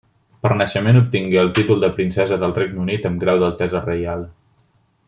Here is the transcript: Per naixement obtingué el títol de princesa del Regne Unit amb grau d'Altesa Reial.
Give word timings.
Per 0.45 0.51
naixement 0.61 0.97
obtingué 1.01 1.37
el 1.41 1.51
títol 1.59 1.85
de 1.85 1.91
princesa 1.99 2.41
del 2.45 2.57
Regne 2.59 2.83
Unit 2.87 3.07
amb 3.11 3.23
grau 3.27 3.45
d'Altesa 3.45 3.85
Reial. 3.89 4.27